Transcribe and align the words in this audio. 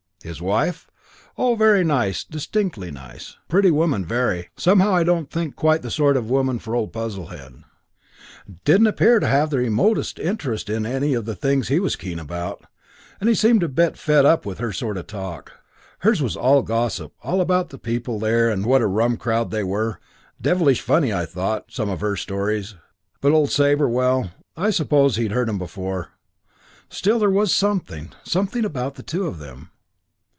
His 0.23 0.39
wife?... 0.39 0.87
Oh, 1.35 1.55
very 1.55 1.83
nice, 1.83 2.23
distinctly 2.23 2.91
nice. 2.91 3.37
Pretty 3.47 3.71
woman, 3.71 4.05
very. 4.05 4.49
Somehow 4.55 4.93
I 4.93 5.03
didn't 5.03 5.31
think 5.31 5.55
quite 5.55 5.81
the 5.81 5.89
sort 5.89 6.15
of 6.15 6.29
woman 6.29 6.59
for 6.59 6.75
old 6.75 6.93
Puzzlehead. 6.93 7.63
Didn't 8.63 8.85
appear 8.85 9.19
to 9.19 9.25
have 9.25 9.49
the 9.49 9.57
remotest 9.57 10.19
interest 10.19 10.69
in 10.69 10.85
any 10.85 11.15
of 11.15 11.25
the 11.25 11.33
things 11.33 11.69
he 11.69 11.79
was 11.79 11.95
keen 11.95 12.19
about; 12.19 12.61
and 13.19 13.29
he 13.29 13.33
seemed 13.33 13.63
a 13.63 13.67
bit 13.67 13.97
fed 13.97 14.45
with 14.45 14.59
her 14.59 14.71
sort 14.71 14.97
of 14.97 15.07
talk. 15.07 15.53
Hers 16.01 16.21
was 16.21 16.37
all 16.37 16.61
gossip 16.61 17.13
all 17.23 17.41
about 17.41 17.69
the 17.71 17.79
people 17.79 18.19
there 18.19 18.47
and 18.51 18.63
what 18.63 18.81
a 18.83 18.85
rum 18.87 19.17
crowd 19.17 19.49
they 19.49 19.63
were. 19.63 19.99
Devilish 20.39 20.81
funny, 20.81 21.11
I 21.11 21.25
thought, 21.25 21.71
some 21.71 21.89
of 21.89 22.01
her 22.01 22.15
stories. 22.15 22.75
But 23.21 23.31
old 23.31 23.49
Sabre 23.49 23.89
well, 23.89 24.29
I 24.55 24.69
suppose 24.69 25.15
he'd 25.15 25.31
heard 25.31 25.49
'em 25.49 25.57
before. 25.57 26.09
Still, 26.89 27.17
there 27.17 27.31
was 27.31 27.51
something 27.51 28.11
something 28.23 28.63
about 28.63 28.93
the 28.93 29.03
two 29.03 29.25
of 29.25 29.39
them. 29.39 29.71